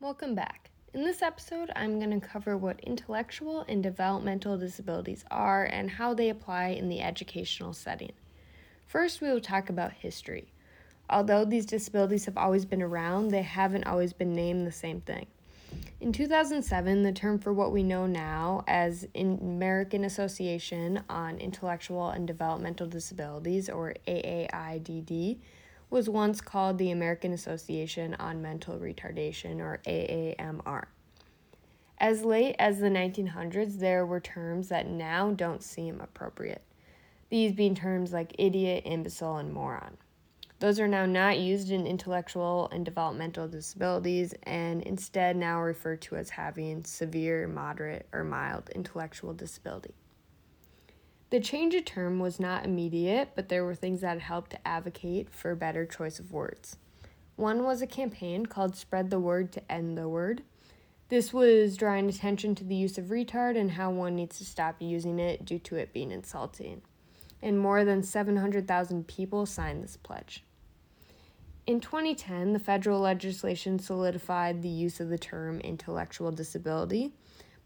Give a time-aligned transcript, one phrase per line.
[0.00, 0.70] Welcome back.
[0.94, 6.14] In this episode, I'm going to cover what intellectual and developmental disabilities are and how
[6.14, 8.12] they apply in the educational setting.
[8.86, 10.52] First, we will talk about history.
[11.10, 15.26] Although these disabilities have always been around, they haven't always been named the same thing.
[16.00, 22.24] In 2007, the term for what we know now as American Association on Intellectual and
[22.24, 25.38] Developmental Disabilities, or AAIDD,
[25.90, 30.86] was once called the American Association on Mental Retardation, or AAMR.
[31.98, 36.62] As late as the 1900s, there were terms that now don't seem appropriate,
[37.28, 39.96] these being terms like idiot, imbecile, and moron.
[40.60, 46.16] Those are now not used in intellectual and developmental disabilities and instead now referred to
[46.16, 49.94] as having severe, moderate, or mild intellectual disability.
[51.30, 55.28] The change of term was not immediate, but there were things that helped to advocate
[55.30, 56.78] for a better choice of words.
[57.36, 60.42] One was a campaign called Spread the Word to End the Word.
[61.10, 64.76] This was drawing attention to the use of retard and how one needs to stop
[64.80, 66.80] using it due to it being insulting.
[67.42, 70.44] And more than 700,000 people signed this pledge.
[71.66, 77.12] In 2010, the federal legislation solidified the use of the term intellectual disability,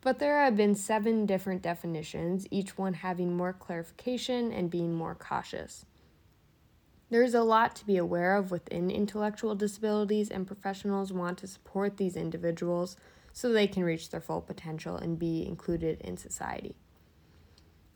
[0.03, 5.15] but there have been seven different definitions, each one having more clarification and being more
[5.15, 5.87] cautious.
[7.09, 11.99] There's a lot to be aware of within intellectual disabilities, and professionals want to support
[11.99, 12.97] these individuals
[13.33, 16.75] so they can reach their full potential and be included in society.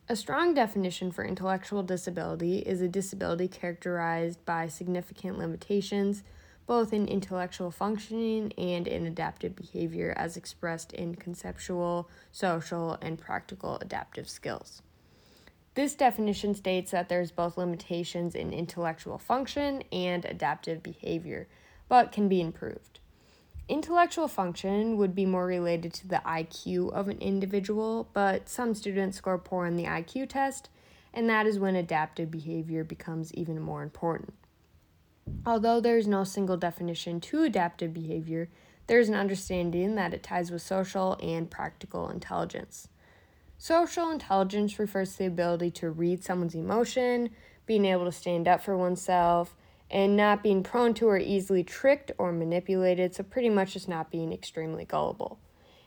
[0.09, 6.23] A strong definition for intellectual disability is a disability characterized by significant limitations,
[6.67, 13.77] both in intellectual functioning and in adaptive behavior, as expressed in conceptual, social, and practical
[13.79, 14.83] adaptive skills.
[15.75, 21.49] This definition states that there's both limitations in intellectual function and adaptive behavior,
[21.89, 22.99] but can be improved.
[23.69, 29.19] Intellectual function would be more related to the IQ of an individual, but some students
[29.19, 30.71] score poor on the IQ test,
[31.13, 34.35] and that is when adaptive behavior becomes even more important.
[35.45, 38.49] Although there is no single definition to adaptive behavior,
[38.87, 42.89] there is an understanding that it ties with social and practical intelligence.
[43.59, 47.31] Social intelligence refers to the ability to read someone's emotion,
[47.65, 49.57] being able to stand up for oneself,
[49.91, 54.11] and not being prone to or easily tricked or manipulated, so pretty much just not
[54.11, 55.39] being extremely gullible.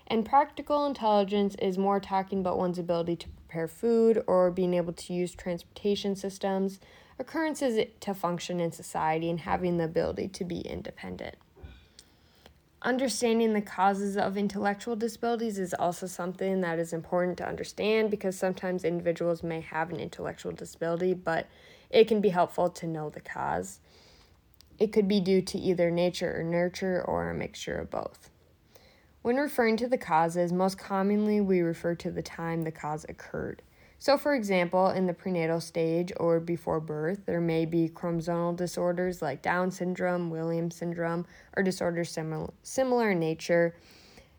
[0.08, 4.94] And practical intelligence is more talking about one's ability to prepare food or being able
[4.94, 6.80] to use transportation systems,
[7.20, 11.36] occurrences to function in society, and having the ability to be independent.
[12.82, 18.38] Understanding the causes of intellectual disabilities is also something that is important to understand because
[18.38, 21.48] sometimes individuals may have an intellectual disability, but
[21.90, 23.80] it can be helpful to know the cause.
[24.78, 28.30] It could be due to either nature or nurture or a mixture of both.
[29.22, 33.62] When referring to the causes, most commonly we refer to the time the cause occurred.
[34.02, 39.22] So, for example, in the prenatal stage or before birth, there may be chromosomal disorders
[39.22, 41.26] like Down syndrome, Williams syndrome,
[41.58, 43.76] or disorders simil- similar in nature.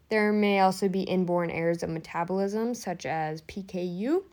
[0.09, 4.25] There may also be inborn errors of metabolism, such as PKU.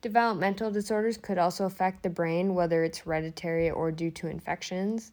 [0.00, 5.12] Developmental disorders could also affect the brain, whether it's hereditary or due to infections.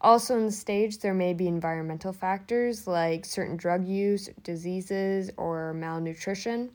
[0.00, 5.74] Also, in the stage, there may be environmental factors like certain drug use, diseases, or
[5.74, 6.70] malnutrition.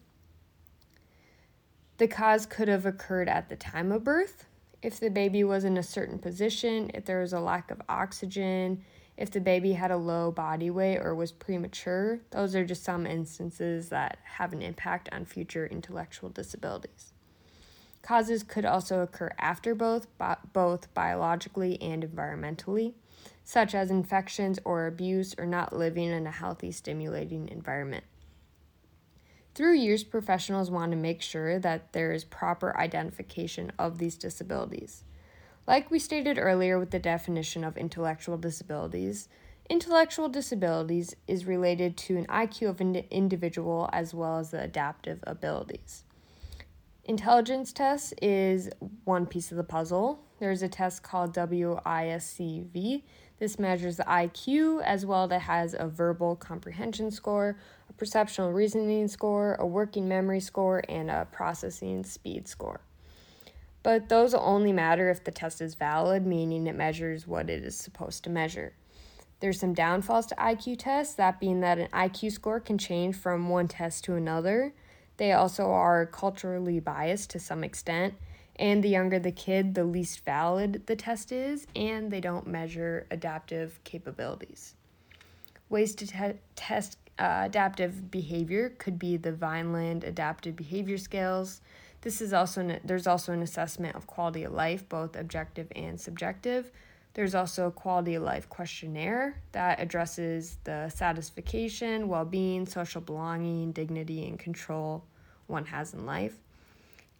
[1.98, 4.46] The cause could have occurred at the time of birth.
[4.82, 8.84] If the baby was in a certain position, if there was a lack of oxygen,
[9.18, 13.06] if the baby had a low body weight or was premature, those are just some
[13.08, 17.14] instances that have an impact on future intellectual disabilities.
[18.02, 20.08] Causes could also occur after both,
[20.54, 22.94] both biologically and environmentally
[23.46, 28.04] such as infections or abuse or not living in a healthy, stimulating environment.
[29.56, 35.06] Through years, professionals want to make sure that there is proper identification of these disabilities.
[35.66, 39.30] Like we stated earlier with the definition of intellectual disabilities,
[39.70, 45.24] intellectual disabilities is related to an IQ of an individual as well as the adaptive
[45.24, 46.04] abilities.
[47.06, 48.70] Intelligence test is
[49.06, 50.25] one piece of the puzzle.
[50.40, 53.04] There's a test called WISC-V
[53.38, 57.58] this measures the IQ as well that has a verbal comprehension score,
[57.90, 62.80] a perceptual reasoning score, a working memory score, and a processing speed score.
[63.84, 67.78] But those only matter if the test is valid, meaning it measures what it is
[67.78, 68.74] supposed to measure.
[69.42, 73.50] There's some downfalls to IQ tests, that being that an IQ score can change from
[73.50, 74.74] one test to another.
[75.18, 78.16] They also are culturally biased to some extent,
[78.58, 83.06] and the younger the kid, the least valid the test is, and they don't measure
[83.12, 84.76] adaptive capabilities.
[85.70, 91.62] Ways to te- test uh, adaptive behavior could be the Vineland Adaptive Behavior Scales.
[92.02, 96.00] This is also an, there's also an assessment of quality of life, both objective and
[96.00, 96.72] subjective.
[97.14, 104.28] There's also a quality of life questionnaire that addresses the satisfaction, well-being, social belonging, dignity,
[104.28, 105.06] and control
[105.48, 106.38] one has in life.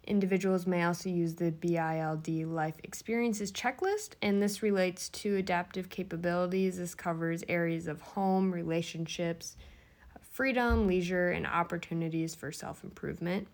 [0.06, 6.78] Individuals may also use the BILD Life Experiences Checklist, and this relates to adaptive capabilities.
[6.78, 9.56] This covers areas of home, relationships,
[10.30, 13.48] freedom, leisure, and opportunities for self improvement.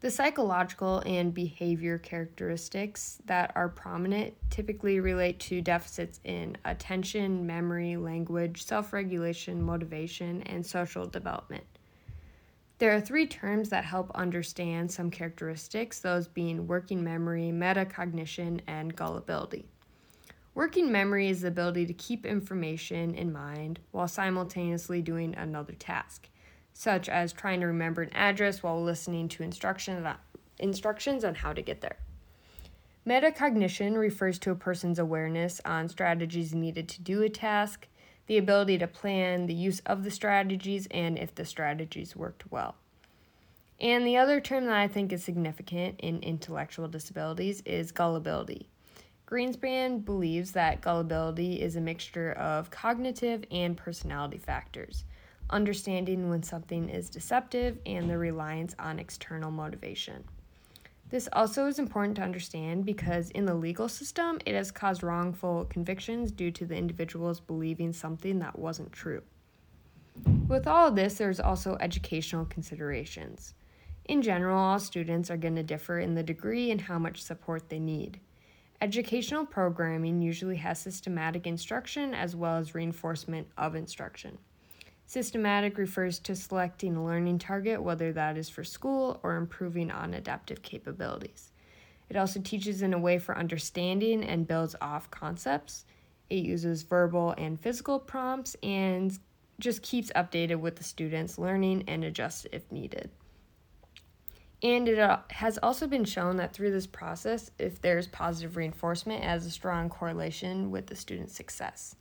[0.00, 7.96] The psychological and behavior characteristics that are prominent typically relate to deficits in attention, memory,
[7.96, 11.64] language, self regulation, motivation, and social development.
[12.78, 18.94] There are three terms that help understand some characteristics, those being working memory, metacognition, and
[18.94, 19.66] gullibility.
[20.54, 26.28] Working memory is the ability to keep information in mind while simultaneously doing another task,
[26.72, 31.80] such as trying to remember an address while listening to instructions on, how to get
[31.80, 31.98] there.
[33.04, 37.88] Metacognition refers to a person's awareness on strategies needed to do a task
[38.28, 42.76] the ability to plan the use of the strategies and if the strategies worked well.
[43.80, 48.68] And the other term that I think is significant in intellectual disabilities is gullibility.
[49.26, 55.04] Greenspan believes that gullibility is a mixture of cognitive and personality factors,
[55.50, 60.24] understanding when something is deceptive and the reliance on external motivation.
[61.10, 65.64] This also is important to understand because in the legal system, it has caused wrongful
[65.70, 69.22] convictions due to the individuals believing something that wasn't true.
[70.48, 73.54] With all of this, there's also educational considerations.
[74.04, 77.68] In general, all students are going to differ in the degree and how much support
[77.68, 78.20] they need.
[78.80, 84.38] Educational programming usually has systematic instruction as well as reinforcement of instruction.
[85.08, 90.12] Systematic refers to selecting a learning target, whether that is for school or improving on
[90.12, 91.50] adaptive capabilities.
[92.10, 95.86] It also teaches in a way for understanding and builds off concepts.
[96.28, 99.18] It uses verbal and physical prompts and
[99.58, 103.08] just keeps updated with the students' learning and adjusts if needed.
[104.62, 109.24] And it uh, has also been shown that through this process, if there's positive reinforcement,
[109.24, 111.96] it has a strong correlation with the student's success.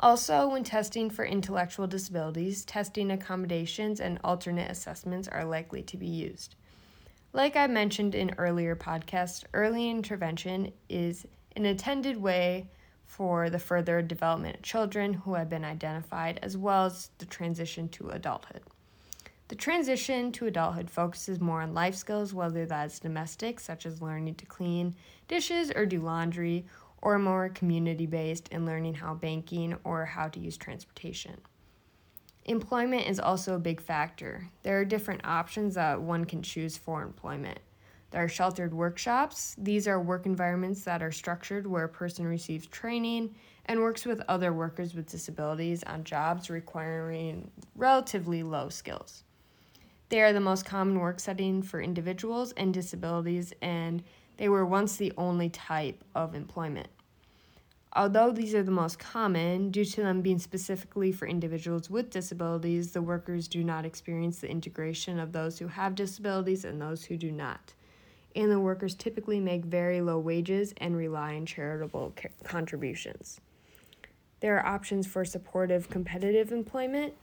[0.00, 6.06] Also, when testing for intellectual disabilities, testing accommodations and alternate assessments are likely to be
[6.06, 6.54] used.
[7.32, 12.68] Like I mentioned in earlier podcasts, early intervention is an intended way
[13.04, 17.88] for the further development of children who have been identified, as well as the transition
[17.88, 18.62] to adulthood.
[19.48, 24.36] The transition to adulthood focuses more on life skills, whether that's domestic, such as learning
[24.36, 24.94] to clean
[25.26, 26.66] dishes or do laundry,
[27.02, 31.36] or more community based in learning how banking or how to use transportation.
[32.44, 34.48] Employment is also a big factor.
[34.62, 37.58] There are different options that one can choose for employment.
[38.10, 39.54] There are sheltered workshops.
[39.58, 43.34] These are work environments that are structured where a person receives training
[43.66, 49.24] and works with other workers with disabilities on jobs requiring relatively low skills.
[50.08, 54.02] They are the most common work setting for individuals and disabilities and
[54.38, 56.88] they were once the only type of employment.
[57.94, 62.92] Although these are the most common, due to them being specifically for individuals with disabilities,
[62.92, 67.16] the workers do not experience the integration of those who have disabilities and those who
[67.16, 67.74] do not.
[68.36, 72.14] And the workers typically make very low wages and rely on charitable
[72.44, 73.40] contributions.
[74.40, 77.14] There are options for supportive competitive employment,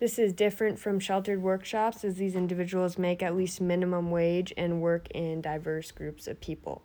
[0.00, 4.82] this is different from sheltered workshops as these individuals make at least minimum wage and
[4.82, 6.82] work in diverse groups of people.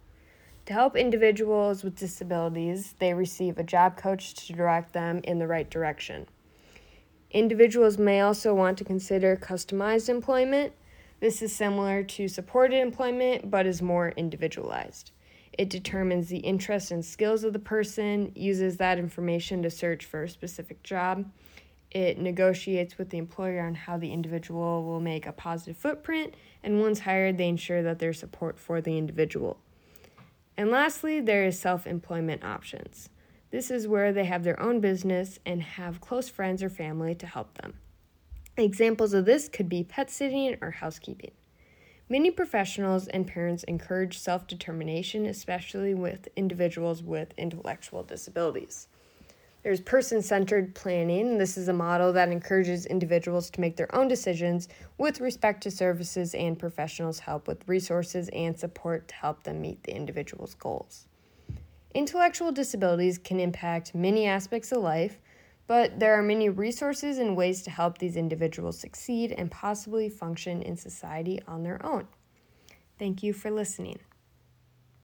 [0.67, 5.47] To help individuals with disabilities, they receive a job coach to direct them in the
[5.47, 6.27] right direction.
[7.31, 10.73] Individuals may also want to consider customized employment.
[11.19, 15.11] This is similar to supported employment but is more individualized.
[15.57, 20.23] It determines the interests and skills of the person, uses that information to search for
[20.23, 21.25] a specific job,
[21.91, 26.79] it negotiates with the employer on how the individual will make a positive footprint, and
[26.79, 29.57] once hired, they ensure that there's support for the individual.
[30.55, 33.09] And lastly, there is self employment options.
[33.51, 37.25] This is where they have their own business and have close friends or family to
[37.25, 37.75] help them.
[38.57, 41.31] Examples of this could be pet sitting or housekeeping.
[42.09, 48.87] Many professionals and parents encourage self determination, especially with individuals with intellectual disabilities.
[49.61, 51.37] There's person centered planning.
[51.37, 55.71] This is a model that encourages individuals to make their own decisions with respect to
[55.71, 61.07] services and professionals' help with resources and support to help them meet the individual's goals.
[61.93, 65.19] Intellectual disabilities can impact many aspects of life,
[65.67, 70.61] but there are many resources and ways to help these individuals succeed and possibly function
[70.61, 72.07] in society on their own.
[72.97, 73.99] Thank you for listening.